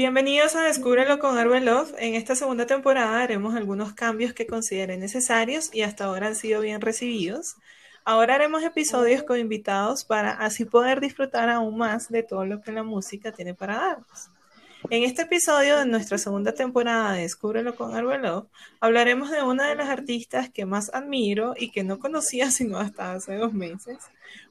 [0.00, 1.92] Bienvenidos a Descúbrelo con Love.
[1.98, 6.62] En esta segunda temporada haremos algunos cambios que considere necesarios y hasta ahora han sido
[6.62, 7.56] bien recibidos.
[8.06, 12.72] Ahora haremos episodios con invitados para así poder disfrutar aún más de todo lo que
[12.72, 14.30] la música tiene para darnos.
[14.88, 18.48] En este episodio de nuestra segunda temporada de Descúbrelo con Arbelov,
[18.80, 23.12] hablaremos de una de las artistas que más admiro y que no conocía sino hasta
[23.12, 23.98] hace dos meses.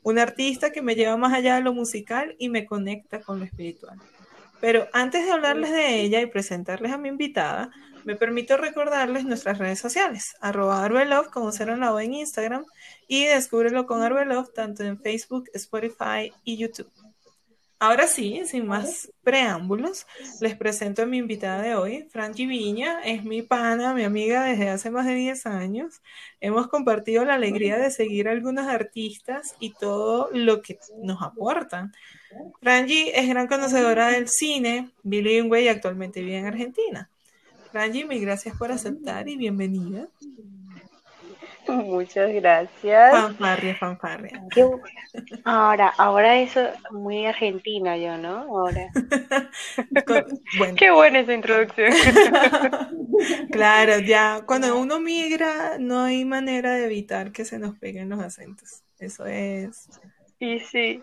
[0.03, 3.45] Una artista que me lleva más allá de lo musical y me conecta con lo
[3.45, 3.99] espiritual.
[4.61, 7.71] Pero antes de hablarles de ella y presentarles a mi invitada,
[8.05, 12.65] me permito recordarles nuestras redes sociales, arroba Arbelov con cero en la O en Instagram
[13.07, 16.91] y Descúbrelo con Arbelov tanto en Facebook, Spotify y YouTube.
[17.81, 20.05] Ahora sí, sin más preámbulos,
[20.41, 22.99] les presento a mi invitada de hoy, Franchi Viña.
[23.05, 26.01] Es mi pana, mi amiga desde hace más de 10 años.
[26.41, 31.93] Hemos compartido la alegría de seguir a algunos artistas y todo lo que nos aportan.
[32.61, 37.09] Frangi es gran conocedora del cine, bilingüe y actualmente vive en Argentina.
[37.71, 40.09] Frangi, mil gracias por aceptar y bienvenida.
[41.85, 43.11] Muchas gracias.
[43.11, 44.41] Fanfarria, fanfarria.
[45.43, 48.39] ahora, ahora eso muy argentina yo, ¿no?
[48.39, 48.89] Ahora.
[50.77, 51.91] Qué buena esa introducción.
[53.51, 58.19] claro, ya cuando uno migra no hay manera de evitar que se nos peguen los
[58.19, 58.83] acentos.
[58.99, 59.89] Eso es.
[60.39, 61.01] Y sí.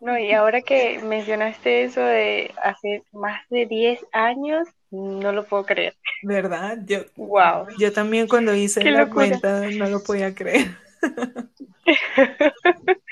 [0.00, 5.64] No, y ahora que mencionaste eso de hace más de 10 años, no lo puedo
[5.64, 5.94] creer.
[6.22, 6.78] ¿Verdad?
[6.84, 7.66] Yo, wow.
[7.78, 10.76] yo también cuando hice la cuenta no lo podía creer.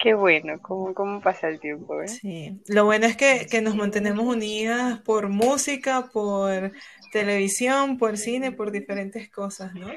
[0.00, 2.02] Qué bueno, ¿Cómo, cómo pasa el tiempo.
[2.02, 2.08] Eh?
[2.08, 6.72] Sí, lo bueno es que, que nos mantenemos unidas por música, por
[7.12, 9.88] televisión, por cine, por diferentes cosas, ¿no?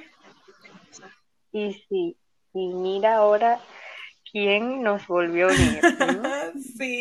[1.52, 2.18] Y sí,
[2.54, 3.60] y mira ahora
[4.36, 5.80] quién nos volvió a unir.
[6.78, 7.00] sí.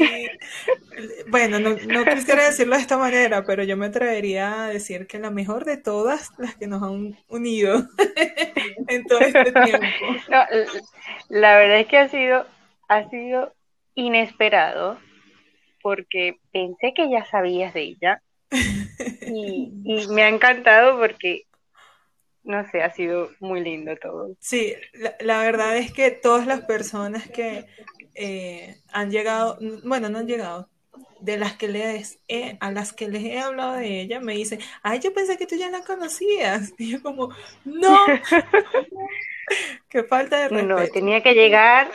[1.27, 5.30] Bueno, no, quisiera decirlo de esta manera, pero yo me atrevería a decir que la
[5.30, 7.88] mejor de todas las que nos han unido
[8.88, 10.06] en todo este tiempo.
[11.28, 12.46] la verdad es que ha sido,
[12.86, 13.52] ha sido
[13.96, 15.00] inesperado,
[15.83, 18.23] porque pensé que ya sabías de ella.
[19.27, 19.73] y
[20.08, 21.46] me ha encantado porque
[22.44, 24.36] no sé, ha sido muy lindo todo.
[24.38, 24.74] Sí,
[25.20, 27.66] la, verdad es que todas las personas que
[28.14, 30.68] eh, han llegado, bueno, no han llegado,
[31.20, 34.60] de las que les he, a las que les he hablado de ella, me dicen,
[34.82, 36.72] ay, yo pensé que tú ya la conocías.
[36.78, 37.30] Y yo como,
[37.64, 37.98] no,
[39.88, 40.68] qué falta de respeto.
[40.68, 41.90] No, tenía que llegar,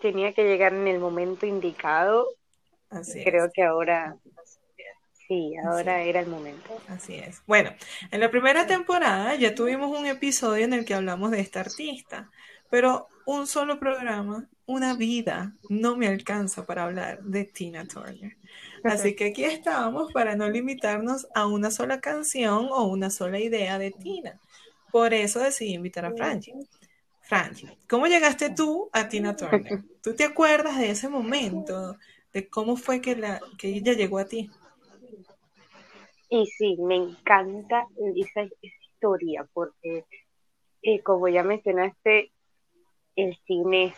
[0.00, 2.28] tenía que llegar en el momento indicado.
[2.90, 4.16] Así Creo que ahora
[5.30, 6.76] Sí, ahora era el momento.
[6.88, 7.40] Así es.
[7.46, 7.70] Bueno,
[8.10, 12.28] en la primera temporada ya tuvimos un episodio en el que hablamos de esta artista,
[12.68, 18.38] pero un solo programa, una vida, no me alcanza para hablar de Tina Turner.
[18.82, 23.78] Así que aquí estábamos para no limitarnos a una sola canción o una sola idea
[23.78, 24.40] de Tina.
[24.90, 26.56] Por eso decidí invitar a Frangie.
[27.20, 29.84] Frangie, ¿cómo llegaste tú a Tina Turner?
[30.02, 31.96] ¿Tú te acuerdas de ese momento?
[32.32, 34.50] ¿De cómo fue que, la, que ella llegó a ti?
[36.32, 40.04] Y sí, me encanta esa, historia porque,
[40.82, 42.32] eh, como ya mencionaste,
[43.16, 43.96] el cine es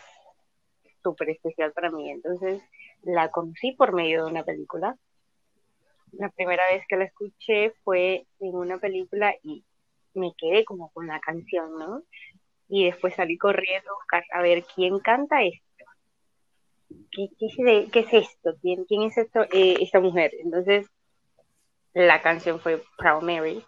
[1.03, 2.09] súper especial para mí.
[2.09, 2.63] Entonces,
[3.03, 4.97] la conocí por medio de una película.
[6.11, 9.63] La primera vez que la escuché fue en una película y
[10.15, 12.01] me quedé como con la canción, ¿no?
[12.67, 15.85] Y después salí corriendo a buscar a ver quién canta esto.
[17.11, 17.29] ¿Qué,
[17.99, 18.55] es esto?
[18.59, 20.31] ¿Quién, quién es esto, eh, esta mujer?
[20.39, 20.89] Entonces
[21.93, 23.63] la canción fue Proud Mary,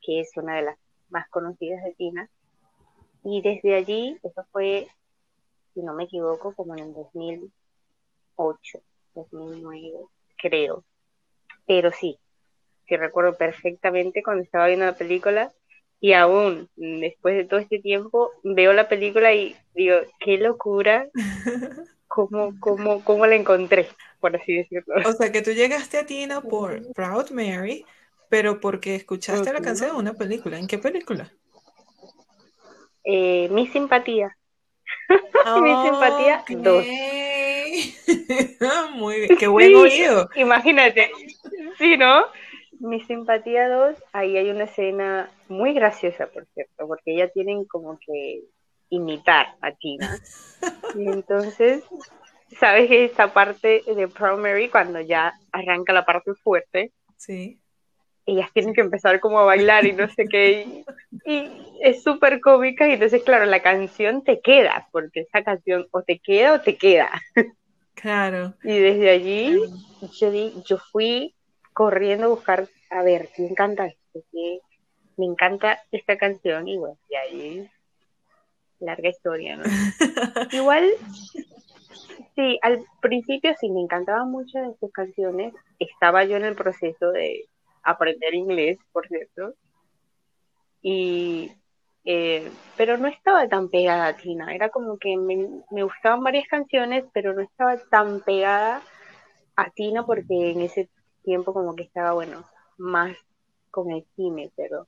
[0.00, 2.30] que es una de las más conocidas de Tina.
[3.24, 4.88] Y desde allí, eso fue,
[5.72, 8.78] si no me equivoco, como en el 2008,
[9.14, 10.84] 2009, creo.
[11.66, 12.18] Pero sí,
[12.86, 15.50] sí recuerdo perfectamente cuando estaba viendo la película
[16.00, 21.08] y aún después de todo este tiempo veo la película y digo, qué locura,
[22.08, 23.88] cómo, cómo, cómo la encontré
[24.24, 24.94] por así decirlo.
[25.04, 27.84] O sea, que tú llegaste a Tina por Proud Mary,
[28.30, 30.58] pero porque escuchaste la canción de una película.
[30.58, 31.30] ¿En qué película?
[33.04, 34.34] Eh, mi simpatía.
[35.62, 36.86] mi simpatía 2.
[38.94, 40.30] Muy bien, qué buen oído.
[40.36, 41.10] Imagínate,
[41.76, 42.24] sí, ¿no?
[42.80, 47.98] Mi simpatía 2, ahí hay una escena muy graciosa, por cierto, porque ellas tienen como
[47.98, 48.40] que
[48.88, 50.18] imitar a Tina.
[50.94, 51.84] Y entonces
[52.54, 57.60] sabes que esta parte de Primary, cuando ya arranca la parte fuerte, sí.
[58.26, 60.84] ellas tienen que empezar como a bailar y no sé qué,
[61.26, 66.02] y, es súper cómica, y entonces, claro, la canción te queda, porque esa canción o
[66.02, 67.10] te queda o te queda.
[67.94, 68.54] Claro.
[68.62, 69.60] Y desde allí
[70.20, 70.30] yo,
[70.64, 71.34] yo fui
[71.72, 74.20] corriendo a buscar, a ver, me encanta esto,
[75.16, 77.70] me encanta esta canción y bueno, y ahí
[78.80, 79.64] larga historia, ¿no?
[80.52, 80.90] Igual,
[82.34, 87.10] sí, al principio sí me encantaban mucho de sus canciones, estaba yo en el proceso
[87.10, 87.46] de
[87.82, 89.54] aprender inglés, por cierto,
[90.82, 91.52] y
[92.04, 96.46] eh, pero no estaba tan pegada a Tina, era como que me, me gustaban varias
[96.48, 98.82] canciones, pero no estaba tan pegada
[99.56, 100.88] a Tina porque en ese
[101.22, 102.44] tiempo como que estaba, bueno,
[102.76, 103.16] más
[103.70, 104.86] con el cine, pero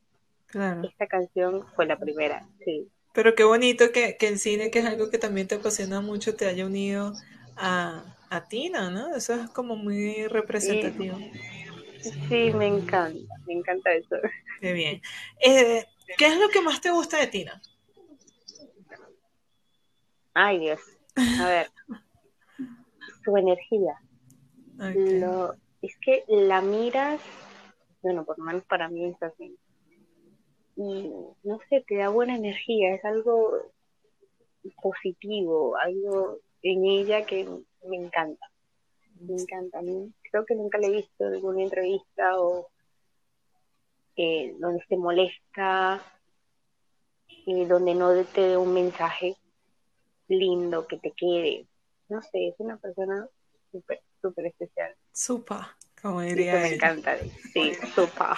[0.83, 2.89] esta canción fue la primera, sí.
[3.17, 6.37] Pero qué bonito que, que, el cine, que es algo que también te apasiona mucho,
[6.37, 7.15] te haya unido
[7.57, 9.17] a, a Tina, ¿no?
[9.17, 11.17] Eso es como muy representativo.
[12.03, 14.17] Sí, me encanta, me encanta eso.
[14.61, 15.01] Qué bien.
[15.41, 15.87] Eh,
[16.19, 17.63] ¿Qué es lo que más te gusta de Tina?
[20.35, 20.81] Ay, Dios.
[21.41, 21.71] A ver.
[23.25, 23.95] Su energía.
[25.81, 27.23] es que la miras,
[28.03, 29.57] bueno, por lo menos para mí es así.
[30.77, 31.11] Y
[31.43, 33.73] no sé, te da buena energía, es algo
[34.83, 37.49] positivo, algo en ella que
[37.85, 38.47] me encanta.
[39.21, 39.81] Me encanta.
[40.31, 42.69] Creo que nunca le he visto en ninguna entrevista o
[44.17, 46.03] eh, donde se molesta,
[47.47, 49.37] eh, donde no te dé un mensaje
[50.29, 51.67] lindo que te quede.
[52.09, 53.29] No sé, es una persona
[53.73, 54.95] súper, súper especial.
[55.13, 57.17] Supa, como diría Me encanta,
[57.53, 58.37] sí, supa.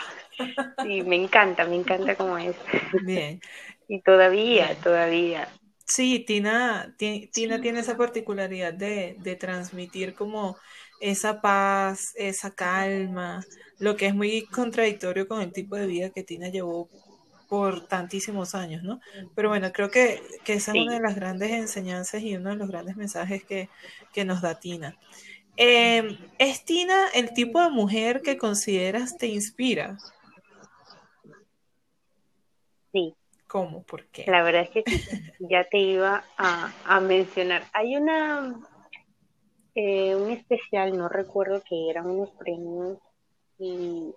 [0.82, 2.56] Sí, me encanta, me encanta como es.
[3.02, 3.40] Bien.
[3.88, 5.49] y todavía, todavía.
[5.85, 10.56] Sí, Tina, Tina tiene esa particularidad de, de transmitir como
[11.00, 13.44] esa paz, esa calma,
[13.79, 16.88] lo que es muy contradictorio con el tipo de vida que Tina llevó
[17.49, 19.00] por tantísimos años, ¿no?
[19.34, 22.69] Pero bueno, creo que, esa es una de las grandes enseñanzas y uno de los
[22.69, 23.69] grandes mensajes que,
[24.25, 24.96] nos da Tina.
[25.56, 29.96] Em, ¿Es Tina el tipo de mujer que consideras te inspira?
[32.93, 33.14] Sí.
[33.46, 33.82] ¿Cómo?
[33.82, 34.25] ¿Por qué?
[34.26, 34.85] La verdad es que
[35.40, 37.64] ya te iba a, a mencionar.
[37.73, 38.58] Hay una
[39.81, 42.99] eh, un especial, no recuerdo que eran unos premios
[43.61, 44.12] y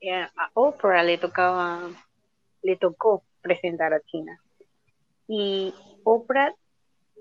[0.00, 1.88] eh, a Oprah le tocaba,
[2.62, 4.42] le tocó presentar a China.
[5.28, 5.72] Y
[6.02, 6.52] Oprah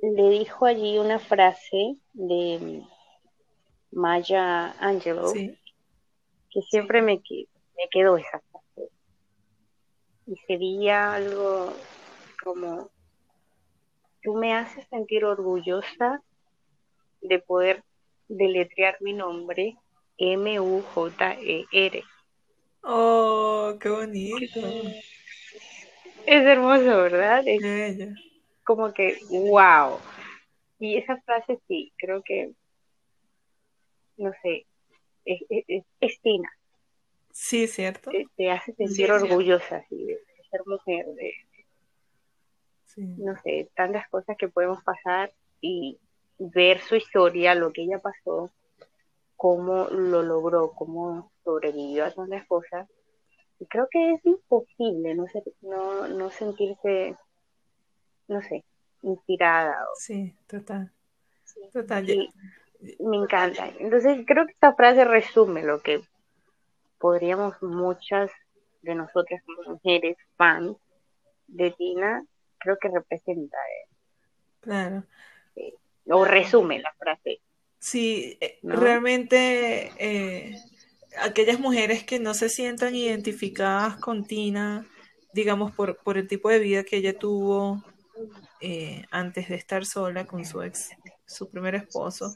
[0.01, 2.81] le dijo allí una frase de
[3.91, 8.41] Maya Angelou que siempre me, me quedó esa.
[10.27, 11.73] Y sería algo
[12.43, 12.91] como,
[14.21, 16.21] tú me haces sentir orgullosa
[17.21, 17.83] de poder
[18.27, 19.77] deletrear mi nombre
[20.17, 22.03] M-U-J-E-R.
[22.83, 24.59] Oh, qué bonito.
[26.25, 27.43] Es hermoso, ¿verdad?
[27.45, 27.61] Es
[28.65, 29.97] como que, wow.
[30.79, 32.51] Y esa frase sí, creo que,
[34.17, 34.65] no sé,
[35.25, 35.41] es,
[35.99, 36.49] es, Tina.
[37.39, 38.09] Sí, cierto.
[38.35, 40.19] Te, hace sentir orgullosa de,
[40.49, 41.33] ser mujer, de,
[42.97, 45.31] no sé, tantas cosas que podemos pasar
[45.61, 45.99] y
[46.39, 48.49] ver su historia, lo que ella pasó,
[49.35, 52.89] cómo lo logró, cómo sobrevivió a tantas cosas.
[53.59, 55.25] Y creo que es imposible no,
[55.61, 57.15] no, no sentirse,
[58.27, 58.65] no sé,
[59.03, 59.77] inspirada.
[59.95, 60.91] Sí, total.
[61.71, 62.03] Total.
[62.99, 63.69] me encanta.
[63.77, 66.01] Entonces creo que esta frase resume lo que
[66.99, 68.31] podríamos muchas
[68.81, 70.77] de nosotras como mujeres fans
[71.47, 72.23] de Tina,
[72.59, 73.57] creo que representa.
[74.61, 75.03] Claro
[76.09, 77.41] o resume la frase.
[77.79, 80.55] Sí, eh, realmente eh,
[81.19, 84.85] aquellas mujeres que no se sientan identificadas con Tina,
[85.33, 87.83] digamos, por, por el tipo de vida que ella tuvo
[88.61, 90.89] eh, antes de estar sola con su ex,
[91.25, 92.35] su primer esposo,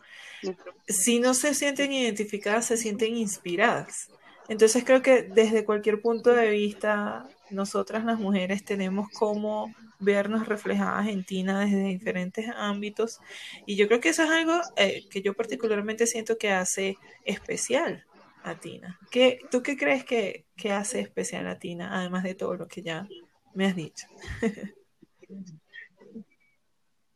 [0.88, 4.10] si no se sienten identificadas, se sienten inspiradas.
[4.52, 11.08] Entonces creo que desde cualquier punto de vista, nosotras las mujeres tenemos como vernos reflejadas
[11.08, 13.22] en Tina desde diferentes ámbitos.
[13.66, 18.04] Y yo creo que eso es algo eh, que yo particularmente siento que hace especial
[18.44, 19.00] a Tina.
[19.10, 23.08] ¿Qué, ¿Tú qué crees que, hace especial a Tina, además de todo lo que ya
[23.54, 24.06] me has dicho?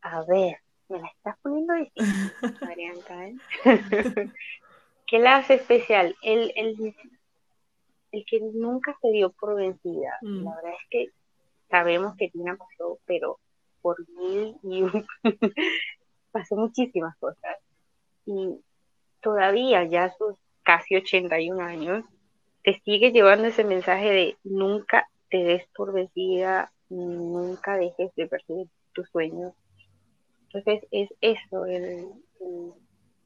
[0.01, 0.55] a ver,
[0.87, 3.27] me la estás poniendo difícil, Marianca.
[3.27, 3.35] ¿eh?
[5.07, 6.15] ¿Qué la hace especial?
[6.23, 6.95] El, el,
[8.15, 10.17] el que nunca se dio por vencida.
[10.21, 10.43] Mm.
[10.43, 11.09] La verdad es que
[11.69, 13.39] sabemos que Tina pasó, pero
[13.81, 14.83] por mil y
[16.31, 17.57] pasó muchísimas cosas.
[18.25, 18.59] Y
[19.21, 22.05] todavía, ya sus casi 81 años,
[22.63, 28.67] te sigue llevando ese mensaje de nunca te des por vencida, nunca dejes de perseguir
[28.93, 29.53] tus sueños.
[30.47, 32.07] Entonces es eso, el,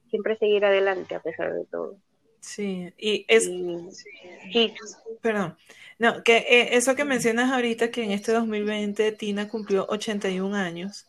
[0.09, 1.97] siempre seguir adelante a pesar de todo.
[2.39, 3.45] Sí, y es...
[3.45, 4.73] sí.
[5.21, 5.57] Perdón.
[5.99, 11.07] No, que eh, eso que mencionas ahorita, que en este 2020 Tina cumplió 81 años,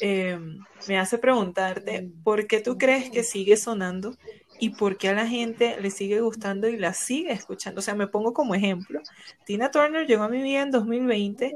[0.00, 0.38] eh,
[0.88, 4.16] me hace preguntarte, ¿por qué tú crees que sigue sonando
[4.60, 7.80] y por qué a la gente le sigue gustando y la sigue escuchando?
[7.80, 9.00] O sea, me pongo como ejemplo.
[9.44, 11.54] Tina Turner llegó a mi vida en 2020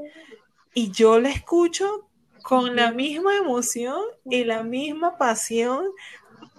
[0.73, 2.09] y yo la escucho
[2.43, 5.85] con la misma emoción y la misma pasión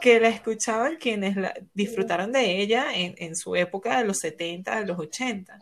[0.01, 4.81] que la escuchaban quienes la, disfrutaron de ella en, en, su época de los 70,
[4.81, 5.61] de los 80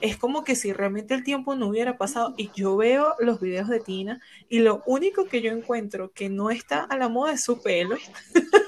[0.00, 3.68] es como que si realmente el tiempo no hubiera pasado y yo veo los videos
[3.68, 7.44] de Tina y lo único que yo encuentro que no está a la moda es
[7.44, 7.96] su pelo.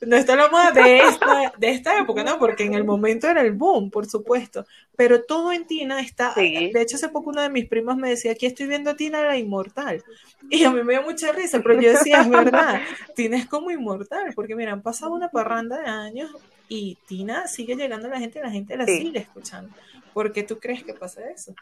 [0.00, 2.38] no está la moda de esta, de esta época, ¿no?
[2.38, 4.66] Porque en el momento era el boom, por supuesto.
[4.96, 6.34] Pero todo en Tina está.
[6.34, 9.22] De hecho, hace poco uno de mis primos me decía: Aquí estoy viendo a Tina
[9.22, 10.02] la inmortal.
[10.50, 12.80] Y a mí me dio mucha risa, pero yo decía: Es verdad,
[13.14, 14.32] Tina es como inmortal.
[14.34, 16.30] Porque mira, han pasado una parranda de años
[16.68, 19.74] y Tina sigue llegando a la gente y la gente la sigue escuchando.
[20.12, 21.54] ¿Por qué tú crees que pasa eso?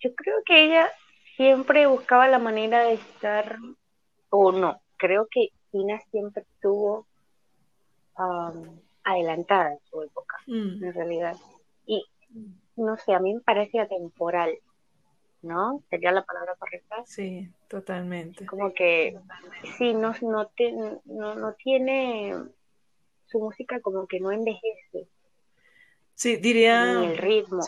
[0.00, 0.88] Yo creo que ella
[1.36, 3.58] siempre buscaba la manera de estar,
[4.30, 7.06] o no, creo que Tina siempre estuvo
[9.04, 10.84] adelantada en su época, mm.
[10.84, 11.36] en realidad.
[11.84, 12.04] Y
[12.76, 14.58] no sé, a mí me parece atemporal,
[15.42, 15.82] ¿no?
[15.90, 17.02] ¿Sería la palabra correcta?
[17.04, 18.46] Sí, totalmente.
[18.46, 19.18] Como que
[19.76, 20.50] sí, no, no,
[21.04, 22.34] no, no tiene
[23.26, 25.08] su música como que no envejece.
[26.14, 27.04] Sí, diría.
[27.04, 27.62] el ritmo.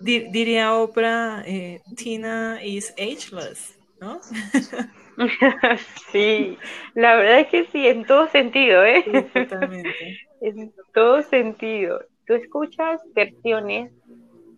[0.00, 4.20] diría Oprah, eh, Tina is ageless, ¿no?
[6.12, 6.58] sí,
[6.94, 9.04] la verdad es que sí, en todo sentido, ¿eh?
[9.32, 10.20] totalmente.
[10.40, 12.04] en todo sentido.
[12.26, 13.92] Tú escuchas versiones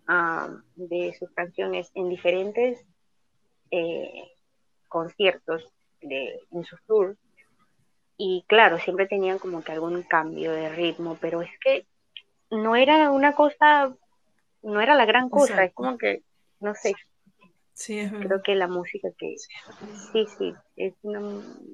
[0.07, 2.85] ah, de sus canciones en diferentes
[3.71, 4.25] eh,
[4.89, 5.67] conciertos
[6.01, 7.19] de, en sus tours
[8.17, 11.87] y claro, siempre tenían como que algún cambio de ritmo, pero es que
[12.51, 13.93] no era una cosa,
[14.63, 16.23] no era la gran cosa, es como que,
[16.61, 16.95] no sé.
[17.75, 19.35] Sí, es Creo que la música que,
[20.13, 21.21] sí, sí, es una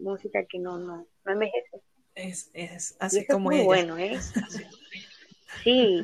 [0.03, 1.83] música que no, no, no envejece.
[2.15, 4.19] Es, es así como es muy bueno, ¿eh?
[5.63, 6.03] Sí,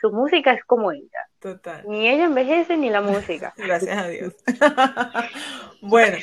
[0.00, 1.31] su música es como ella.
[1.42, 1.82] Total.
[1.88, 3.52] Ni ella envejece ni la música.
[3.56, 4.32] Gracias a Dios.
[5.82, 6.18] bueno,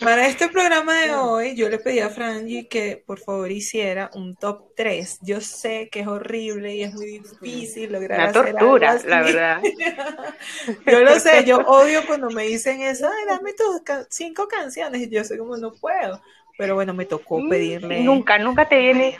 [0.00, 4.36] para este programa de hoy, yo le pedí a Frangie que por favor hiciera un
[4.36, 5.18] top 3.
[5.22, 9.62] Yo sé que es horrible y es muy difícil lograr Una tortura, la verdad.
[10.86, 15.02] yo lo sé, yo odio cuando me dicen eso, ay, dame tus cinco canciones.
[15.02, 16.22] Y yo sé como no puedo.
[16.56, 18.00] Pero bueno, me tocó mm, pedirle.
[18.04, 19.18] Nunca, nunca te viene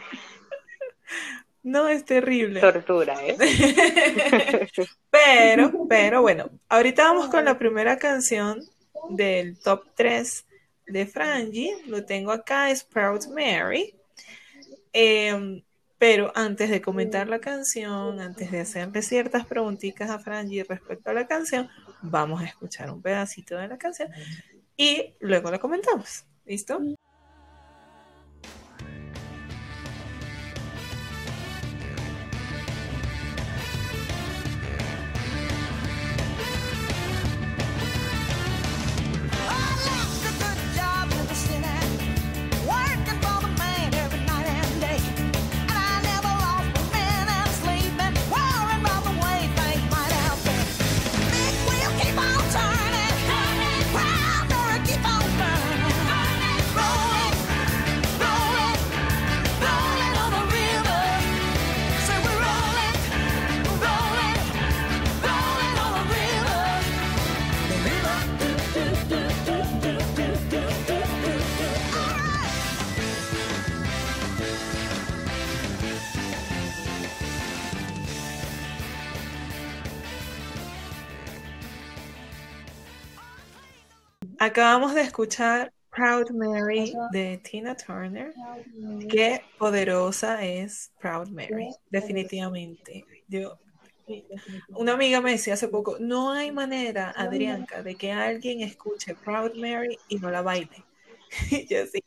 [1.62, 2.60] no, es terrible.
[2.60, 3.36] Tortura, ¿eh?
[5.12, 8.64] Pero, pero bueno, ahorita vamos con la primera canción
[9.10, 10.46] del top 3
[10.86, 11.76] de Frangie.
[11.86, 13.94] Lo tengo acá, es Proud Mary.
[14.92, 15.62] Em,
[15.98, 21.12] pero antes de comentar la canción, antes de hacerle ciertas preguntitas a Frangie respecto a
[21.12, 21.68] la canción,
[22.00, 24.10] vamos a escuchar un pedacito de la canción
[24.76, 26.24] y luego la comentamos.
[26.44, 26.80] ¿Listo?
[84.42, 88.34] Acabamos de escuchar Proud Mary de Tina Turner.
[89.08, 93.04] Qué poderosa es Proud Mary, definitivamente.
[93.28, 93.56] Yo,
[94.70, 99.54] una amiga me decía hace poco, no hay manera, Adrianca, de que alguien escuche Proud
[99.54, 100.84] Mary y no la baile.
[101.70, 102.02] yo sí.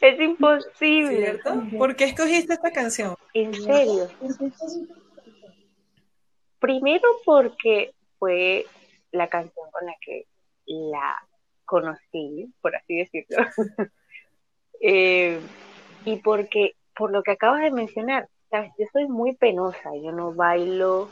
[0.00, 1.18] Es imposible.
[1.18, 1.62] ¿Cierto?
[1.78, 3.14] ¿Por qué escogiste esta canción?
[3.32, 4.08] En serio.
[6.58, 8.66] Primero porque fue
[9.12, 10.26] la canción con la que
[10.66, 11.16] la
[11.64, 13.44] conocí, por así decirlo,
[14.80, 15.40] eh,
[16.04, 18.72] y porque, por lo que acabas de mencionar, ¿sabes?
[18.78, 21.08] yo soy muy penosa, yo no bailo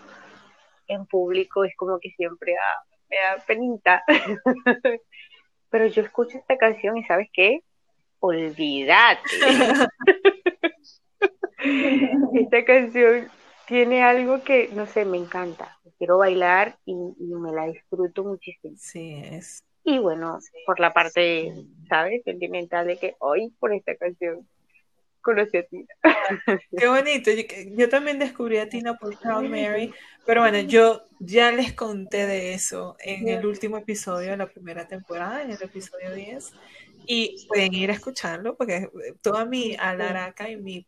[0.89, 4.03] en público, es como que siempre ah, me da penita,
[5.71, 7.63] pero yo escucho esta canción y ¿sabes qué?
[8.21, 9.23] Olvídate.
[12.35, 13.29] Esta canción
[13.67, 15.78] tiene algo que, no sé, me encanta.
[15.99, 18.75] Quiero bailar y, me la disfruto muchísimo.
[18.79, 19.65] Sí, es.
[19.85, 21.53] Y bueno, por la parte,
[21.89, 22.23] ¿sabes?
[22.25, 24.47] Sentimental de que hoy por esta canción
[25.21, 25.89] conocí a Tina.
[26.77, 27.31] Qué bonito.
[27.77, 29.93] Yo, también descubrí a Tina por Proud Mary,
[30.25, 34.87] pero bueno, yo ya les conté de eso en el último episodio de la primera
[34.87, 36.53] temporada, en el episodio 10.
[37.11, 38.91] Y pueden ir a escucharlo porque
[39.23, 40.87] toda mi alaraca y mi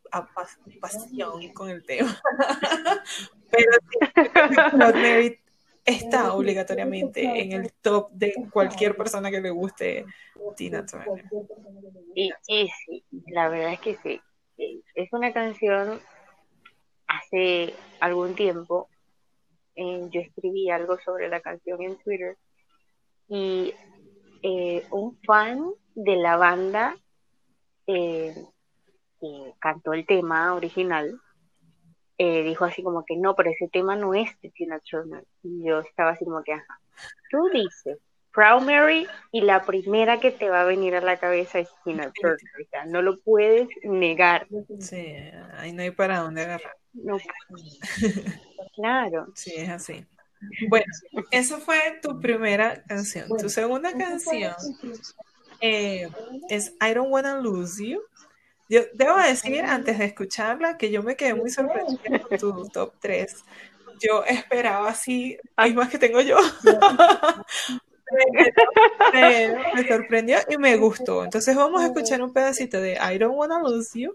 [0.81, 2.21] pasión con el tema.
[3.51, 5.39] Pero Proud Mary
[5.85, 10.05] está obligatoriamente en el top de cualquier persona que le guste
[10.57, 11.25] Tina Turner.
[12.15, 14.21] Y, y sí, la verdad es que sí.
[14.95, 16.01] Es una canción,
[17.07, 18.89] hace algún tiempo,
[19.75, 22.37] eh, yo escribí algo sobre la canción en Twitter
[23.29, 23.73] y
[24.43, 26.97] eh, un fan de la banda
[27.87, 28.35] eh,
[29.21, 31.19] que cantó el tema original
[32.23, 35.25] eh, dijo así como que no, pero ese tema no es de Tina Turner.
[35.43, 36.79] Y yo estaba así como que, ajá,
[37.31, 37.97] tú dices
[38.31, 42.13] Proud Mary y la primera que te va a venir a la cabeza es Tina
[42.13, 42.39] Turner.
[42.63, 44.47] O sea, no lo puedes negar.
[44.81, 45.15] Sí,
[45.55, 46.77] ahí no hay para dónde agarrar.
[46.93, 47.17] No.
[48.77, 49.29] claro.
[49.35, 50.05] Sí, es así.
[50.69, 50.85] Bueno,
[51.31, 53.29] esa fue tu primera canción.
[53.39, 54.53] Tu segunda canción
[55.63, 56.07] eh,
[56.51, 58.03] es I Don't Wanna Lose You
[58.71, 62.95] yo debo decir, antes de escucharla, que yo me quedé muy sorprendida con tu top
[63.01, 63.45] 3.
[64.01, 66.39] Yo esperaba así, hay más que tengo yo.
[69.13, 71.25] me, sorprendió y me gustó.
[71.25, 74.15] Entonces vamos a escuchar un pedacito de I Don't Wanna Lose You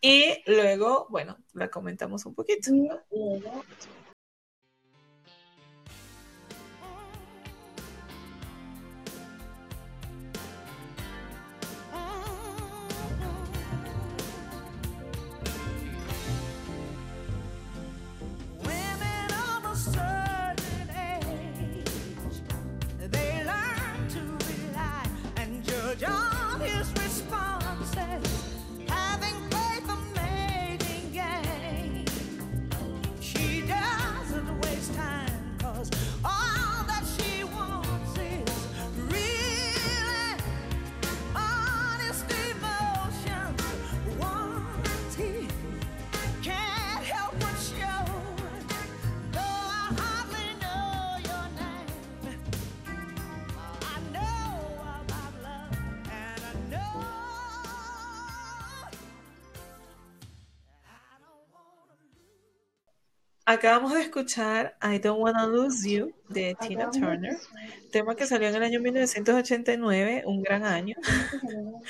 [0.00, 2.70] y luego, bueno, la comentamos un poquito.
[63.54, 67.36] Acabamos de escuchar I Don't Wanna Lose You de Tina Turner,
[67.92, 70.96] tema que salió en el año 1989, un gran año.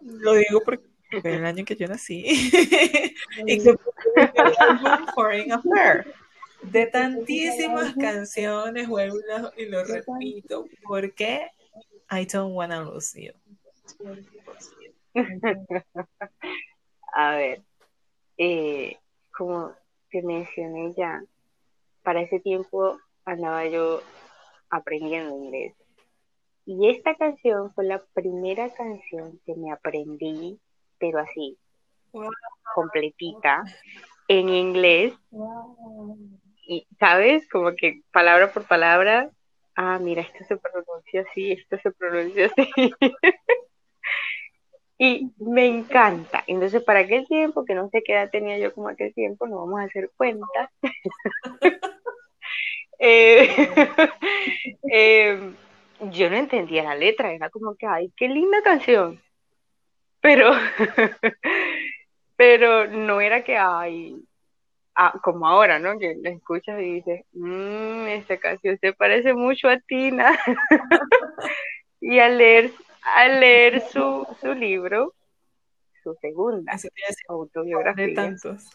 [0.00, 2.24] Lo digo porque es el año que yo nací.
[3.46, 3.76] y que
[5.14, 6.06] Foreign Affair.
[6.62, 9.18] De tantísimas canciones, vuelvo
[9.58, 11.50] y lo, repito, ¿por qué
[12.10, 13.32] I Don't Wanna Lose You?
[17.12, 17.62] A ver,
[18.38, 18.96] eh,
[19.36, 19.74] como
[20.10, 21.22] que mencioné ya,
[22.02, 24.00] para ese tiempo andaba yo
[24.70, 25.74] aprendiendo inglés.
[26.66, 30.60] Y esta canción fue la primera canción que me aprendí,
[30.98, 31.58] pero así,
[32.74, 33.64] completita,
[34.28, 35.14] en inglés.
[36.66, 37.48] Y, ¿sabes?
[37.48, 39.30] Como que palabra por palabra,
[39.74, 42.70] ah, mira, esto se pronuncia así, esto se pronuncia así.
[45.02, 46.44] y me encanta.
[46.46, 49.56] Entonces, para aquel tiempo, que no sé qué edad tenía yo como aquel tiempo, no
[49.56, 50.70] vamos a hacer cuentas.
[53.02, 53.48] Eh,
[54.82, 55.56] em,
[56.10, 59.18] yo no entendía la letra, era como que, ay, qué linda canción.
[60.20, 60.50] Pero,
[62.36, 64.22] pero no era que, ay,
[64.96, 65.98] ah, como ahora, ¿no?
[65.98, 70.38] Que la escuchas y dices, mmm, esta canción se parece mucho a Tina.
[72.02, 72.70] y al leer
[73.02, 75.14] al leer su, su libro,
[76.02, 76.72] su segunda
[77.28, 78.06] autobiografía.
[78.06, 78.70] De tantos.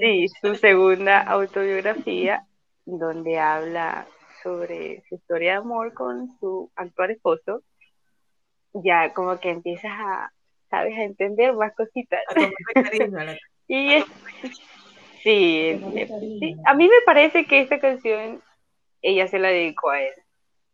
[0.00, 2.46] Sí, su segunda autobiografía,
[2.84, 4.06] donde habla
[4.42, 7.62] sobre su historia de amor con su actual esposo,
[8.72, 10.32] ya como que empiezas a,
[10.70, 12.20] sabes, a entender más cositas.
[13.68, 14.04] y es,
[15.22, 15.80] sí,
[16.40, 18.42] sí, a mí me parece que esta canción
[19.02, 20.14] ella se la dedicó a él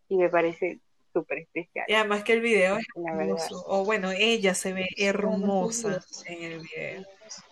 [0.09, 0.81] y me parece
[1.15, 1.87] súper especial.
[1.89, 3.65] Y además que el video es hermoso.
[3.67, 7.07] O bueno, ella se ve hermosa en el video.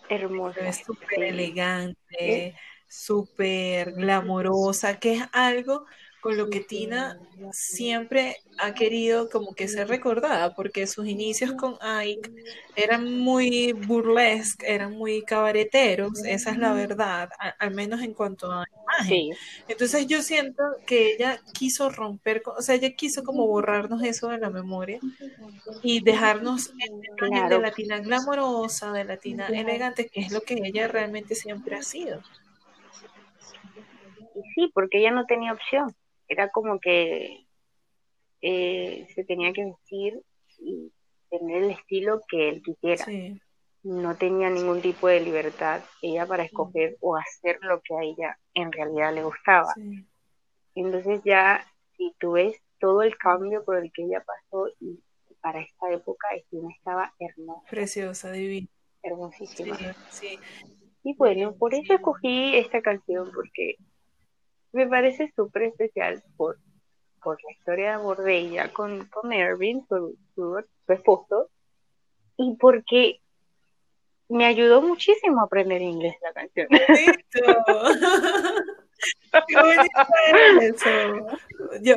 [0.09, 0.67] Hermosa.
[0.67, 2.55] Es súper elegante,
[2.87, 5.85] súper glamorosa, que es algo
[6.23, 7.19] con lo que Tina
[7.51, 12.31] siempre ha querido como que ser recordada, porque sus inicios con Ike
[12.77, 18.63] eran muy burlesque, eran muy cabareteros, esa es la verdad, al menos en cuanto a
[18.83, 19.35] imagen.
[19.67, 24.37] Entonces yo siento que ella quiso romper, o sea, ella quiso como borrarnos eso de
[24.37, 25.01] la memoria
[25.81, 30.53] y dejarnos en de la Tina glamorosa, de la Tina elegante, que es lo que
[30.63, 32.21] ella realmente siempre ha sido.
[34.35, 35.93] Y sí, porque ella no tenía opción
[36.27, 37.45] era como que
[38.41, 40.21] eh, se tenía que vestir
[40.59, 40.91] y
[41.29, 43.05] tener el estilo que él quisiera.
[43.83, 48.37] No tenía ningún tipo de libertad ella para escoger o hacer lo que a ella
[48.53, 49.73] en realidad le gustaba.
[50.75, 51.65] Entonces ya,
[51.97, 54.99] si tú ves todo el cambio por el que ella pasó y
[55.41, 57.69] para esta época, Estina estaba hermosa.
[57.69, 58.67] Preciosa, divina.
[59.01, 59.77] Hermosísima.
[61.03, 63.75] Y bueno, por eso escogí esta canción, porque
[64.73, 66.57] me parece súper especial por,
[67.23, 71.49] por la historia de amor de ella con, con Erwin, su, su, esposo,
[72.37, 73.21] y porque
[74.29, 76.67] me ayudó muchísimo a aprender inglés la canción.
[76.69, 76.85] ¡Qué
[80.67, 80.89] eso!
[81.81, 81.95] Yo,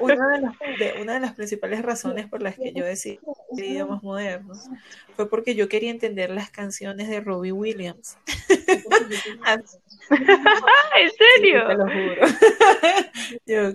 [0.00, 3.18] una de, una de las principales razones por las que yo decidí
[3.56, 4.68] idiomas modernos
[5.14, 8.16] fue porque yo quería entender las canciones de Robbie Williams.
[10.96, 11.66] ¿En serio?
[11.66, 12.26] te lo juro.
[13.46, 13.74] yo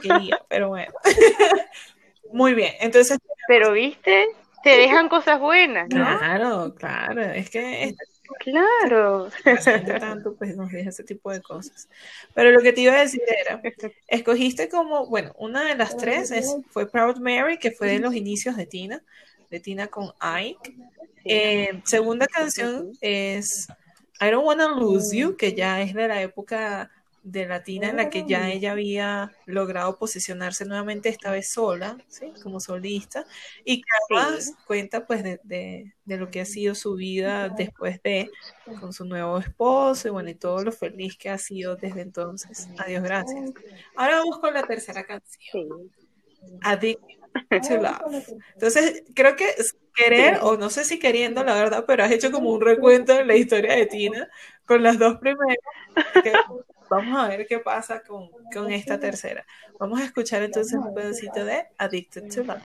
[0.00, 0.92] quería, pero bueno.
[2.32, 3.18] Muy bien, entonces.
[3.46, 4.26] Pero viste,
[4.62, 6.04] te dejan cosas buenas, ¿no?
[6.18, 7.22] Claro, claro.
[7.22, 7.94] Es que
[8.38, 9.28] Claro.
[10.00, 11.88] tanto, pues nos deja ese tipo de cosas.
[12.34, 13.60] Pero lo que te iba a decir era,
[14.08, 18.14] escogiste como, bueno, una de las tres es, fue Proud Mary, que fue de los
[18.14, 19.02] inicios de Tina,
[19.50, 20.74] de Tina con Ike.
[21.24, 23.68] Eh, segunda canción es
[24.20, 26.90] I Don't Wanna Lose You, que ya es de la época
[27.24, 32.32] de Latina en la que ya ella había logrado posicionarse nuevamente esta vez sola, ¿sí?
[32.42, 33.24] como solista,
[33.64, 38.30] y que además cuenta pues de, de, lo que ha sido su vida después de,
[38.78, 42.68] con su nuevo esposo, y bueno, y todo lo feliz que ha sido desde entonces.
[42.78, 43.52] Adiós, gracias.
[43.96, 45.90] Ahora vamos con la tercera canción.
[46.62, 47.00] Addict
[47.66, 48.28] to Love.
[48.52, 49.46] Entonces, creo que
[49.94, 53.24] querer, o no sé si queriendo, la verdad, pero has hecho como un recuento de
[53.24, 54.28] la historia de Tina
[54.66, 55.56] con las dos primeras.
[56.94, 59.44] Vamos a ver qué pasa con, con esta tercera.
[59.80, 62.62] Vamos a escuchar entonces un pedacito de Addicted to Love.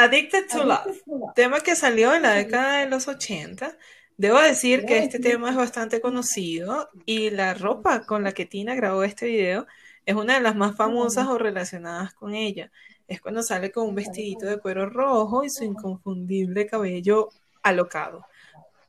[0.00, 1.02] Addicted to Love,
[1.34, 3.76] tema que salió en la década de los 80.
[4.16, 8.76] Debo decir que este tema es bastante conocido y la ropa con la que Tina
[8.76, 9.66] grabó este video
[10.06, 12.70] es una de las más famosas o relacionadas con ella.
[13.08, 17.30] Es cuando sale con un vestidito de cuero rojo y su inconfundible cabello
[17.64, 18.24] alocado.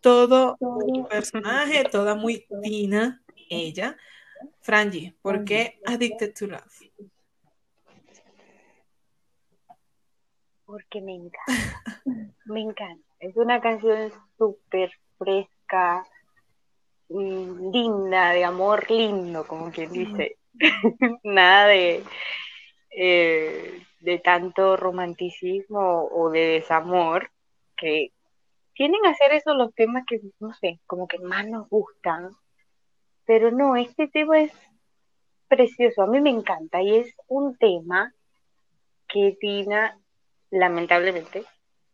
[0.01, 3.19] Todo un personaje, toda muy Tina,
[3.49, 3.97] ella.
[4.61, 6.91] Frangie, ¿por qué Addicted to Love?
[10.69, 12.01] Porque me encanta.
[12.45, 13.03] me encanta.
[13.19, 16.05] Es una canción súper fresca,
[17.09, 20.37] mm, linda, de amor lindo, como quien dice.
[21.23, 22.03] Nada de,
[22.91, 27.31] eh, de tanto romanticismo o de desamor,
[27.75, 28.11] que
[28.75, 32.29] tienen a ser esos los temas que, no sé, como que más nos gustan.
[33.25, 34.53] Pero no, este tema es
[35.47, 38.13] precioso, a mí me encanta y es un tema
[39.07, 39.99] que Tina
[40.51, 41.45] lamentablemente,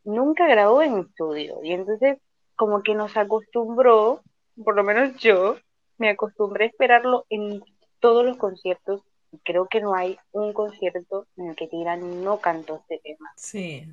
[0.03, 1.59] nunca grabó en estudio.
[1.63, 2.17] Y entonces,
[2.55, 4.21] como que nos acostumbró,
[4.63, 5.57] por lo menos yo,
[5.97, 7.61] me acostumbré a esperarlo en
[7.99, 9.01] todos los conciertos.
[9.31, 13.31] Y creo que no hay un concierto en el que Tira no cantó este tema.
[13.35, 13.85] Sí.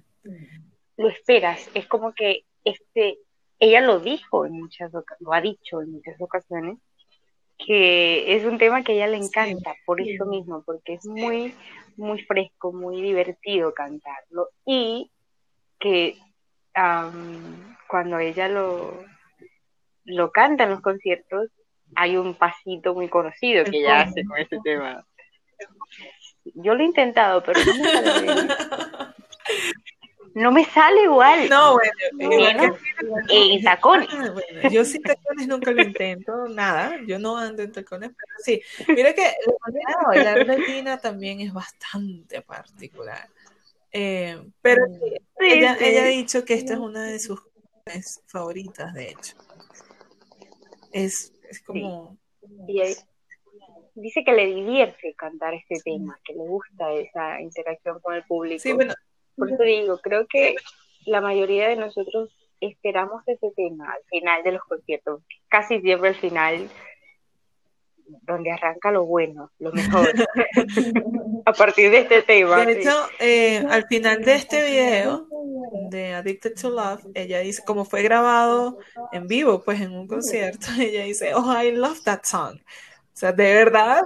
[0.96, 3.18] Lo esperas, es como que este,
[3.58, 6.78] ella lo dijo en muchas lo ha dicho en muchas ocasiones,
[7.58, 11.54] que es un tema que a ella le encanta, por eso mismo, porque es muy,
[11.96, 14.48] muy fresco, muy divertido cantarlo.
[14.64, 15.10] Y
[15.78, 16.16] que
[17.88, 19.04] cuando ella lo,
[20.04, 21.50] lo canta en los conciertos,
[21.94, 25.04] hay un pasito muy conocido que ella hace con ese tema.
[26.54, 28.26] Yo lo he intentado, pero me sale,
[30.34, 31.48] no me sale igual.
[31.48, 32.76] No, bueno, bueno
[33.28, 34.08] en tacones.
[34.10, 36.98] Ah, yo sin tacones nunca lo intento, nada.
[37.06, 38.62] Yo no ando en tacones, pero sí.
[38.88, 43.28] Mira que la manera de bailar latina también es bastante particular.
[43.90, 44.86] Eh, pero
[45.38, 47.40] ella, ella, ha dicho que esta es una de sus
[48.26, 49.36] favoritas, de hecho.
[50.92, 52.16] Es, es como...
[53.94, 58.62] dice que le divierte cantar este tema, que le gusta esa interacción con el público.
[58.62, 58.94] Sí, bueno.
[59.36, 60.54] Por eso digo, creo que
[61.06, 66.14] la mayoría de nosotros esperamos ese tema al final de los conciertos, casi siempre al
[66.14, 66.68] final,
[68.22, 70.08] donde arranca lo bueno, lo mejor,
[71.46, 72.64] a partir de este tema.
[72.64, 75.26] De hecho, eh, al final de este video
[75.90, 78.78] de Addicted to Love, ella dice, como fue grabado
[79.12, 82.58] en vivo, pues en un concierto, ella dice, oh, I love that song.
[83.14, 84.00] O sea, de verdad.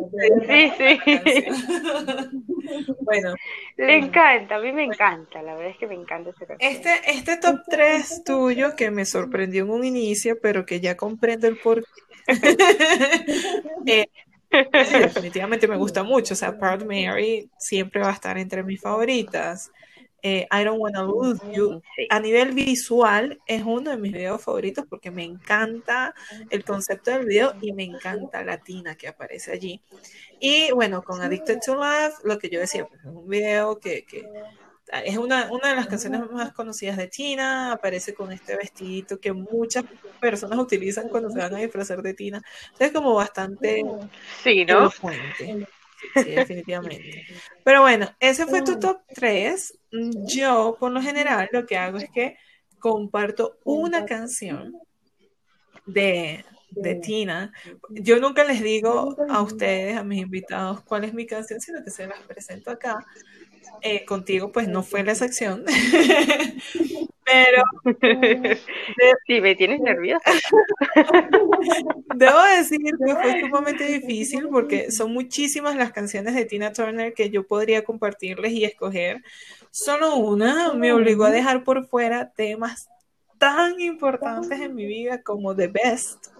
[0.49, 1.01] Sí, sí.
[3.01, 3.35] bueno.
[3.77, 6.73] Le encanta, a mí me encanta, la verdad es que me encanta ese canción.
[6.73, 11.47] Este, este top 3 tuyo que me sorprendió en un inicio, pero que ya comprendo
[11.47, 11.87] el porqué.
[13.87, 14.07] eh,
[14.51, 16.35] definitivamente me gusta mucho.
[16.35, 19.71] O sea, Proud Mary siempre va a estar entre mis favoritas.
[20.29, 21.81] Eh, I Don't Wanna Lose You.
[22.11, 26.17] A nivel visual es uno de mis videos favoritos porque me encanta
[26.51, 29.81] el concepto del video y me encanta la tina que aparece allí.
[30.41, 34.05] Y bueno, con Addicted to Love, lo que yo decía, pues, es un video que,
[34.05, 34.29] que
[35.05, 39.33] es una, una, de las canciones más conocidas de Tina, aparece con este vestidito que
[39.33, 39.85] muchas
[40.21, 42.43] personas utilizan cuando se van a disfrazar de Tina.
[42.81, 43.85] Es como bastante
[44.43, 44.91] sí, ¿no?
[46.14, 47.27] Sí, definitivamente.
[47.64, 49.79] Pero bueno, ese fue tu top 3.
[50.27, 52.37] Yo, por lo general, lo que hago es que
[52.79, 54.75] comparto una canción
[55.87, 57.53] de, de Tina.
[57.90, 61.90] Yo nunca les digo a ustedes, a mis invitados, cuál es mi canción, sino que
[61.90, 63.05] se las presento acá.
[63.83, 65.64] Eh, contigo, pues no fue la excepción.
[67.24, 67.62] Pero.
[69.26, 70.31] Sí, me tienes nerviosa.
[72.14, 77.31] Debo decir que fue sumamente difícil porque son muchísimas las canciones de Tina Turner que
[77.31, 79.24] yo podría compartirles y escoger.
[79.72, 82.88] Solo una me obligó a dejar por fuera temas
[83.38, 86.36] tan importantes en mi vida como The Best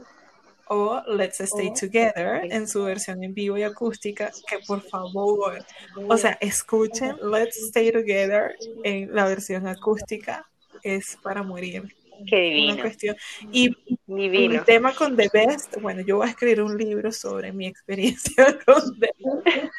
[0.69, 5.65] o Let's Stay Together en su versión en vivo y acústica, que por favor,
[6.09, 10.49] o sea, escuchen Let's Stay Together en la versión acústica,
[10.83, 11.95] es para morir.
[12.27, 12.75] Qué divino.
[12.75, 13.17] Una cuestión.
[13.53, 13.77] Y
[14.07, 14.55] divino.
[14.55, 18.59] el tema con The Best, bueno, yo voy a escribir un libro sobre mi experiencia
[18.67, 19.73] con The Best.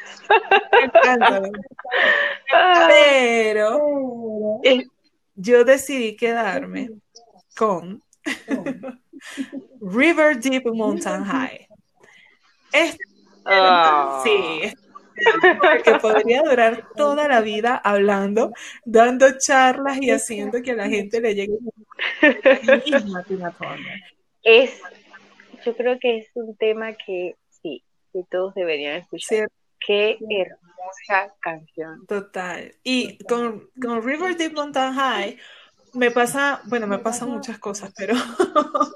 [2.88, 4.60] Pero
[5.34, 6.90] yo decidí quedarme
[7.56, 8.02] con
[9.80, 11.68] River Deep Mountain High.
[12.72, 13.04] Este,
[13.46, 14.22] oh.
[14.24, 14.72] Sí,
[15.84, 18.52] que podría durar toda la vida hablando,
[18.84, 21.58] dando charlas y haciendo que a la gente le llegue
[24.42, 24.80] es
[25.64, 29.48] yo creo que es un tema que sí, que todos deberían escuchar.
[29.84, 32.06] Qué hermosa canción.
[32.06, 32.74] Total.
[32.84, 35.38] Y con, con River Deep Mountain High,
[35.94, 38.14] me pasa, bueno, me pasan muchas cosas, pero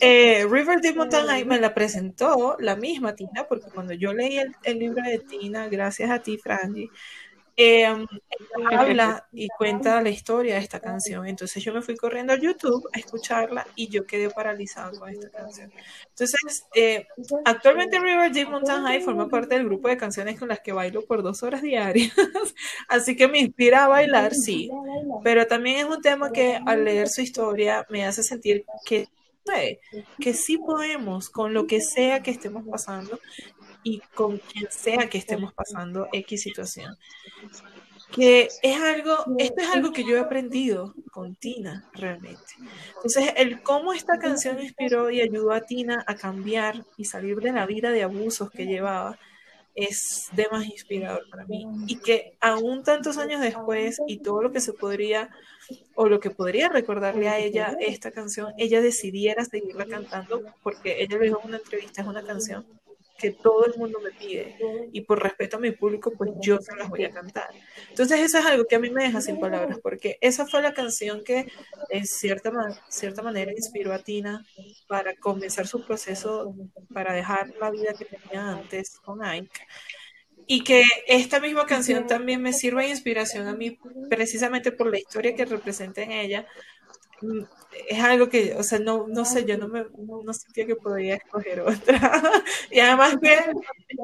[0.00, 4.78] eh, River Deep Mountain me la presentó la misma Tina, porque cuando yo leí el,
[4.78, 6.90] libro de Tina, gracias a ti, Franji,
[7.56, 7.86] eh,
[8.72, 11.26] habla y cuenta la historia de esta canción.
[11.26, 15.30] Entonces yo me fui corriendo a YouTube a escucharla y yo quedé paralizado con esta
[15.30, 15.72] canción.
[16.08, 17.06] Entonces, eh,
[17.44, 21.04] actualmente River Deep Mountain High forma parte del grupo de canciones con las que bailo
[21.04, 22.12] por dos horas diarias.
[22.88, 24.70] Así que me inspira a bailar, sí.
[25.22, 29.08] Pero también es un tema que al leer su historia me hace sentir que
[30.20, 33.18] que sí podemos, con lo que sea que estemos pasando,
[33.82, 36.96] y con quien sea que estemos pasando X situación.
[38.10, 42.54] Que es algo, esto es algo que yo he aprendido con Tina realmente.
[42.96, 47.52] Entonces, el cómo esta canción inspiró y ayudó a Tina a cambiar y salir de
[47.52, 49.18] la vida de abusos que llevaba,
[49.74, 51.66] es de más inspirador para mí.
[51.86, 55.30] Y que aún tantos años después y todo lo que se podría
[55.94, 61.18] o lo que podría recordarle a ella esta canción, ella decidiera seguirla cantando porque ella
[61.18, 62.66] le dijo en una entrevista, es una canción
[63.22, 64.56] que todo el mundo me pide
[64.90, 67.50] y por respeto a mi público, pues yo se las voy a cantar.
[67.88, 70.74] Entonces eso es algo que a mí me deja sin palabras, porque esa fue la
[70.74, 71.46] canción que
[71.88, 72.50] en cierta,
[72.88, 74.44] cierta manera inspiró a Tina
[74.88, 76.52] para comenzar su proceso
[76.92, 79.60] para dejar la vida que tenía antes con Ike.
[80.48, 83.78] Y que esta misma canción también me sirva de inspiración a mí,
[84.10, 86.48] precisamente por la historia que representa en ella,
[87.88, 91.16] es algo que, o sea, no, no sé, yo no me no sentía que podía
[91.16, 92.22] escoger otra.
[92.70, 93.36] y además que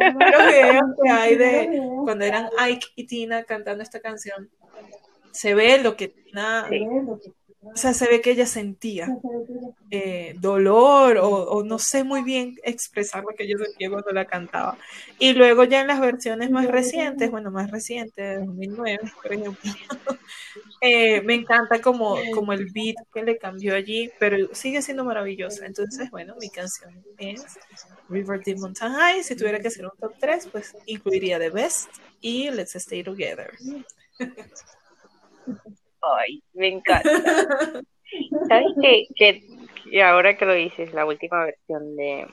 [0.00, 4.50] los videos que hay de cuando eran Ike y Tina cantando esta canción,
[5.32, 6.68] se ve lo que Tina,
[7.60, 9.08] o sea, se ve que ella sentía
[9.90, 14.78] eh, dolor o, no sé muy bien expresar lo que yo sentía cuando la cantaba.
[15.18, 19.72] Y luego ya en las versiones más recientes, bueno, más recientes, de 2009, por ejemplo,
[20.80, 25.66] eh, me encanta como, como el beat que le cambió allí, pero sigue siendo maravillosa.
[25.66, 27.44] Entonces, bueno, mi canción es
[28.08, 29.24] River Deep Mountain High.
[29.24, 31.90] Si tuviera que hacer un top 3, pues incluiría The Best
[32.20, 33.50] y Let's Stay Together.
[36.02, 37.10] Ay, me encanta.
[38.48, 39.06] ¿Sabes qué?
[39.14, 42.26] Que, ahora que lo dices, la última versión de,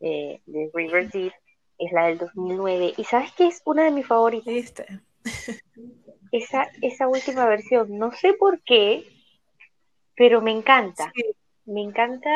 [0.00, 1.32] de, River Deep
[1.78, 2.94] es la del 2009.
[2.96, 4.72] ¿Y sabes qué es una de mis favoritas?
[6.32, 9.04] Esa, esa última versión, no sé por qué,
[10.16, 11.12] pero me encanta.
[11.66, 12.30] Me encanta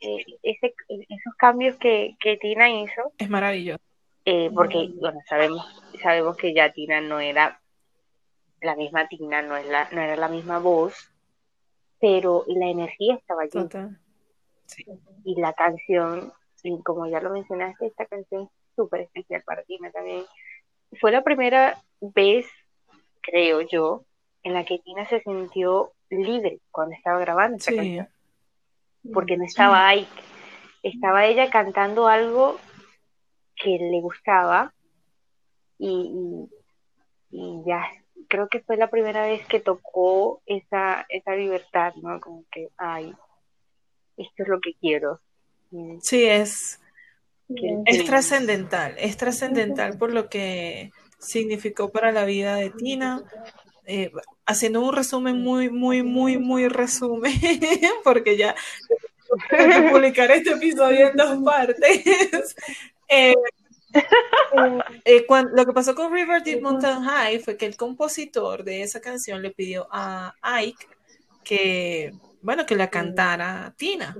[0.00, 3.12] eh, ese, esos cambios que, que Tina hizo.
[3.18, 3.82] Es maravilloso.
[4.24, 5.66] Eh, porque, bueno, sabemos,
[6.02, 7.59] sabemos que ya Tina no era
[8.60, 11.10] la misma Tina, no, es la, no era la misma voz,
[12.00, 13.68] pero la energía estaba allí.
[15.24, 19.90] Y la canción, y como ya lo mencionaste, esta canción es súper especial para Tina
[19.90, 20.24] también.
[21.00, 22.46] Fue la primera vez,
[23.20, 24.04] creo yo,
[24.42, 28.08] en la que Tina se sintió libre cuando estaba grabando esta canción.
[29.12, 30.06] Porque no estaba ahí.
[30.82, 32.58] Estaba ella cantando algo
[33.56, 34.72] que le gustaba
[35.78, 36.48] y,
[37.30, 37.84] y ya
[38.30, 42.18] creo que fue la primera vez que tocó esa, esa libertad, ¿no?
[42.20, 43.12] Como que, ay,
[44.16, 45.20] esto es lo que quiero.
[46.00, 46.80] Sí, es,
[47.84, 53.22] es trascendental, es trascendental por lo que significó para la vida de Tina.
[53.86, 54.12] Eh,
[54.46, 57.32] haciendo un resumen muy, muy, muy, muy resumen,
[58.04, 58.54] porque ya
[59.90, 62.56] publicar este episodio en dos partes.
[63.12, 63.34] Eh,
[65.04, 69.00] eh, lo que pasó con River Deep Mountain High fue que el compositor de esa
[69.00, 70.86] canción le pidió a Ike
[71.44, 74.16] que, bueno, que la cantara Tina.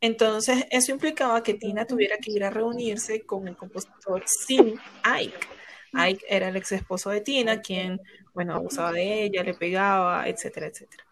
[0.00, 5.46] Entonces, eso implicaba que Tina tuviera que ir a reunirse con el compositor sin Ike.
[5.92, 8.00] Ike era el ex esposo de Tina, quien,
[8.34, 11.04] bueno, abusaba de ella, le pegaba, etcétera, etcétera.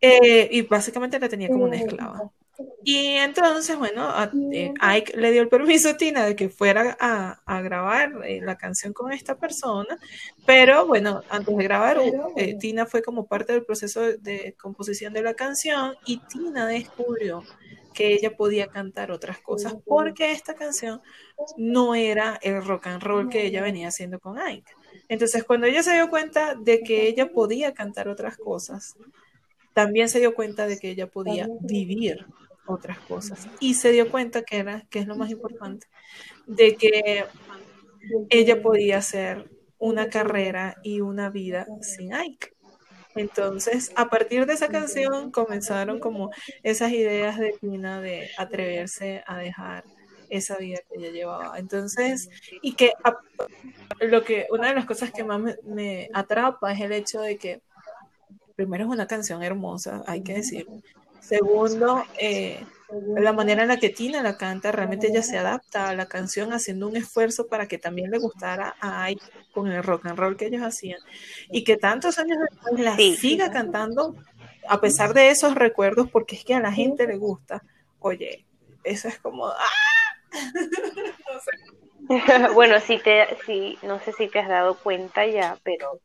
[0.00, 2.30] Eh, y básicamente la tenía como una esclava.
[2.84, 4.10] Y entonces, bueno,
[4.52, 8.56] eh, Ike le dio el permiso a Tina de que fuera a, grabar eh, la
[8.56, 9.98] canción con esta persona,
[10.46, 11.98] pero bueno, antes de grabar,
[12.36, 17.44] eh, Tina fue como parte del proceso de, composición de la canción y Tina descubrió
[17.94, 21.02] que ella podía cantar otras cosas porque esta canción
[21.56, 24.72] no era el rock and roll que ella venía haciendo con Ike.
[25.08, 28.96] Entonces, cuando ella se dio cuenta de que ella podía cantar otras cosas,
[29.72, 32.26] también se dio cuenta de que ella podía vivir
[32.66, 33.48] otras cosas.
[33.60, 35.86] Y se dio cuenta que era, que es lo más importante,
[36.46, 37.24] de que
[38.30, 42.52] ella podía hacer una carrera y una vida sin Ike.
[43.14, 46.30] Entonces, a partir de esa canción comenzaron como
[46.62, 49.84] esas ideas de Tina de atreverse a dejar
[50.30, 51.58] esa vida que ella llevaba.
[51.58, 52.30] Entonces,
[52.62, 52.92] y que
[54.00, 57.36] lo que una de las cosas que más me, me atrapa es el hecho de
[57.36, 57.60] que
[58.56, 60.80] primero es una canción hermosa, hay que decirlo,
[61.22, 62.64] Segundo, eh,
[63.16, 66.52] la manera en la que Tina la canta, realmente ella se adapta a la canción
[66.52, 70.36] haciendo un esfuerzo para que también le gustara a Ike con el rock and roll
[70.36, 71.00] que ellos hacían.
[71.50, 74.16] Y que tantos años después la siga cantando
[74.68, 77.62] a pesar de esos recuerdos, porque es que a la gente le gusta.
[78.00, 78.44] Oye,
[78.84, 79.46] eso es como...
[79.46, 80.32] ¡ah!
[82.54, 86.00] bueno, si te, si, no sé si te has dado cuenta ya, pero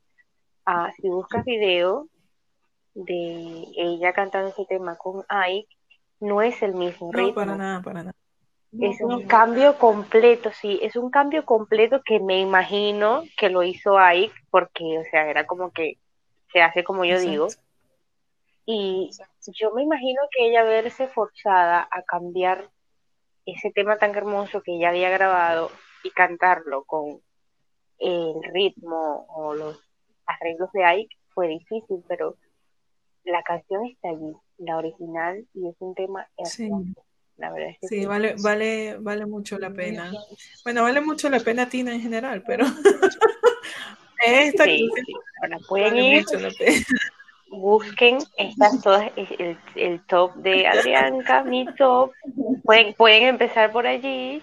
[0.66, 2.08] ah, si buscas video,
[3.06, 5.70] de ella cantando ese tema con Ike
[6.20, 7.28] no es el mismo ritmo.
[7.28, 8.16] No, para nada, para nada.
[8.80, 13.98] Es un cambio completo, sí, es un cambio completo que me imagino que lo hizo
[13.98, 15.98] Ike porque, o sea, era como que
[16.52, 17.48] se hace como yo digo.
[18.66, 19.10] Y
[19.54, 22.70] yo me imagino que ella verse forzada a cambiar
[23.46, 25.72] ese tema tan hermoso que ella había grabado
[26.04, 27.22] y cantarlo con
[28.00, 29.80] el ritmo o los
[30.26, 32.36] arreglos de Ike fue difícil, pero
[33.32, 37.04] la canción está allí, la original, y es un tema hermoso.
[37.38, 40.12] La verdad es que sí, vale, vale, vale mucho la pena.
[40.64, 42.66] Bueno, vale mucho la pena Tina en general, pero
[44.26, 45.14] esta sí, sí.
[45.44, 46.26] Ahora pueden ir,
[47.52, 52.12] busquen estas todas el, el, top de Adrianca, mi top,
[52.64, 54.42] pueden, pueden empezar por allí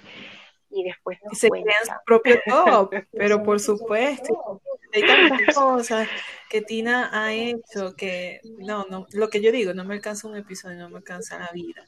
[0.71, 4.61] y después se crean su propio top, pero por supuesto,
[4.95, 6.09] hay tantas cosas
[6.49, 10.37] que Tina ha hecho que no, no, lo que yo digo, no me alcanza un
[10.37, 11.83] episodio, no me alcanza la vida.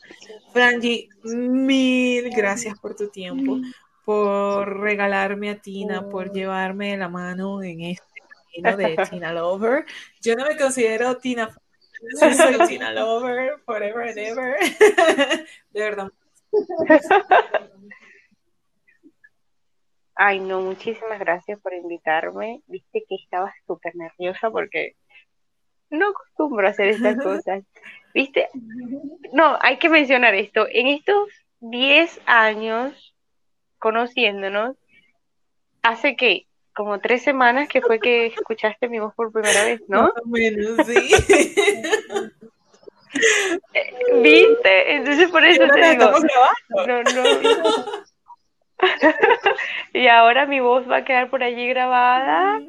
[0.52, 3.59] Franji, mil gracias por tu tiempo,
[4.04, 8.04] por regalarme a Tina, por llevarme la mano en este
[8.54, 9.86] camino de Tina Lover.
[10.20, 11.48] Yo no me considero Tina,
[12.18, 14.57] soy Tina Lover, forever and ever.
[15.72, 16.11] De verdad.
[20.16, 22.62] Ay, no, muchísimas gracias por invitarme.
[22.66, 24.96] Viste que estaba súper nerviosa porque
[25.90, 27.62] no acostumbro a hacer estas cosas.
[28.14, 28.48] Viste,
[29.32, 30.66] no, hay que mencionar esto.
[30.70, 31.28] En estos
[31.60, 33.14] 10 años
[33.78, 34.76] conociéndonos,
[35.82, 40.02] hace que como tres semanas que fue que escuchaste mi voz por primera vez, ¿no?
[40.02, 40.94] Más o menos, sí.
[44.22, 44.96] ¿Viste?
[44.96, 46.10] Entonces por eso te digo.
[46.86, 47.22] No, no.
[49.93, 52.61] y ahora mi voz va a quedar por allí grabada.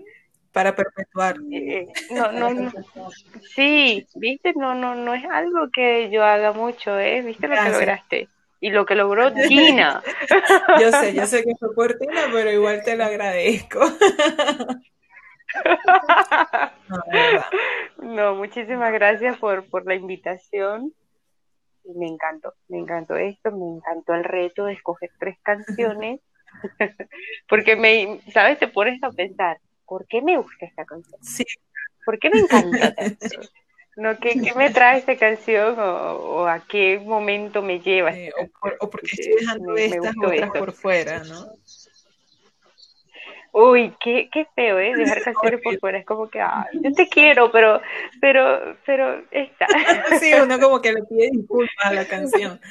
[0.51, 1.37] Para perpetuar.
[1.51, 2.71] Eh, no, no, no.
[3.55, 7.21] Sí, viste, no, no, no es algo que yo haga mucho, ¿eh?
[7.21, 8.29] Viste lo que lograste.
[8.59, 10.01] Y lo que logró Tina.
[10.79, 13.79] yo sé, yo sé que fue por Tina, pero igual te lo agradezco.
[18.01, 20.93] no, muchísimas gracias por, por la invitación
[21.95, 26.21] me encantó, me encantó esto, me encantó el reto de escoger tres canciones,
[27.49, 28.59] porque me, ¿sabes?
[28.59, 31.21] Te pones a pensar, ¿por qué me gusta esta canción?
[31.21, 31.45] Sí.
[32.05, 32.93] ¿Por qué me encanta
[33.97, 38.11] No, ¿qué, ¿qué, me trae esta canción o, a qué momento me lleva?
[38.11, 41.47] o, por, o, porque estoy dejando estas otras por fuera, ¿no?
[43.59, 44.93] Uy, qué, qué feo, ¿eh?
[44.95, 45.97] Dejar canciones por fuera.
[45.97, 47.81] Es como que, ay, yo te quiero, pero,
[48.21, 49.65] pero, pero, esta.
[50.19, 52.61] Sí, uno como que le pide disculpas a la canción.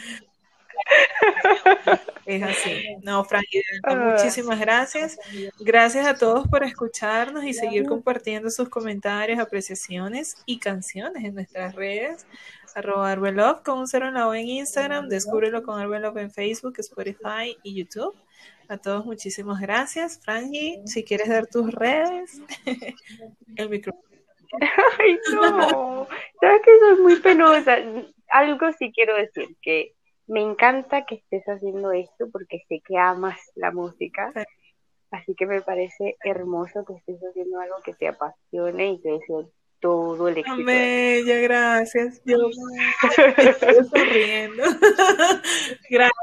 [2.25, 2.85] Es así.
[3.03, 3.97] No, Frankie, ah.
[3.97, 5.19] muchísimas gracias.
[5.59, 11.75] Gracias a todos por escucharnos y seguir compartiendo sus comentarios, apreciaciones y canciones en nuestras
[11.75, 12.27] redes.
[12.77, 16.75] Arroba Arbelov con un cero en la O en Instagram, descúbrelo con Arbelov en Facebook,
[16.79, 18.15] Spotify y YouTube.
[18.69, 20.21] A todos muchísimas gracias.
[20.25, 22.41] Franji, si quieres dar tus redes,
[23.57, 24.05] el micrófono.
[24.99, 26.07] Ay, no.
[26.41, 27.79] Sabes que soy muy penosa.
[28.29, 29.95] Algo sí quiero decir, que
[30.27, 34.33] me encanta que estés haciendo esto porque sé que amas la música.
[35.11, 39.51] Así que me parece hermoso que estés haciendo algo que te apasione y te deseo
[39.81, 40.65] todo el éxito.
[40.65, 42.21] Bella, gracias.
[42.25, 42.49] Yo
[43.37, 44.65] estoy sonriendo.
[45.91, 46.17] gracias.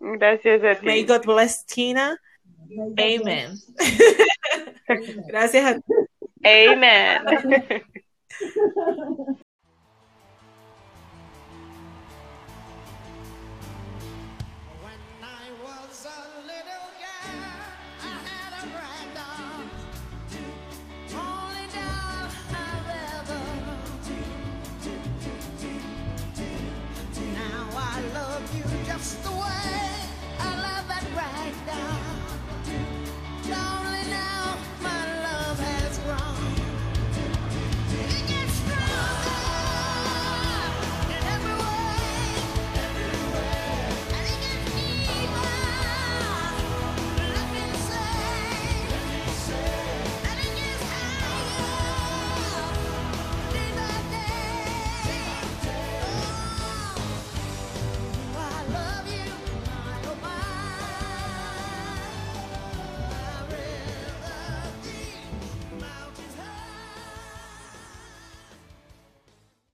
[0.00, 0.86] Gracias a ti.
[0.86, 2.18] May God bless Tina.
[2.98, 3.58] Amen.
[5.28, 5.82] Gracias a ti.
[6.44, 7.26] Amen.